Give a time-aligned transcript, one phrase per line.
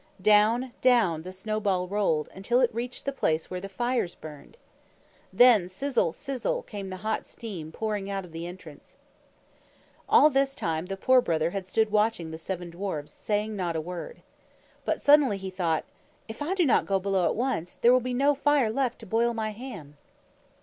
[0.19, 4.57] Down, down, the snowball rolled, until it reached the place where the fires burned.
[5.31, 8.97] Then sizzle, sizzle, came the hot steam pouring out of the entrance.
[10.09, 13.75] All this time the Poor Brother had stood watching the seven dwarfs, and saying not
[13.75, 14.23] a word.
[14.85, 15.85] But suddenly he thought,
[16.27, 19.05] "If I do not go Below at once, there will be no fire left to
[19.05, 19.97] boil my ham."